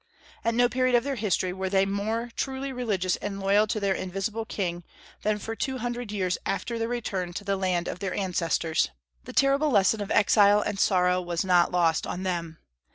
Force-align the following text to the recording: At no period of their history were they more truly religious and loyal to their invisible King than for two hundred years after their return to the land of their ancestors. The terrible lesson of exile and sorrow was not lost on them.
At 0.43 0.55
no 0.55 0.67
period 0.67 0.95
of 0.95 1.03
their 1.03 1.13
history 1.13 1.53
were 1.53 1.69
they 1.69 1.85
more 1.85 2.31
truly 2.35 2.73
religious 2.73 3.17
and 3.17 3.39
loyal 3.39 3.67
to 3.67 3.79
their 3.79 3.93
invisible 3.93 4.45
King 4.45 4.83
than 5.21 5.37
for 5.37 5.55
two 5.55 5.77
hundred 5.77 6.11
years 6.11 6.39
after 6.43 6.79
their 6.79 6.87
return 6.87 7.33
to 7.33 7.43
the 7.43 7.55
land 7.55 7.87
of 7.87 7.99
their 7.99 8.15
ancestors. 8.15 8.89
The 9.25 9.33
terrible 9.33 9.69
lesson 9.69 10.01
of 10.01 10.09
exile 10.09 10.59
and 10.61 10.79
sorrow 10.79 11.21
was 11.21 11.45
not 11.45 11.71
lost 11.71 12.07
on 12.07 12.23
them. 12.23 12.57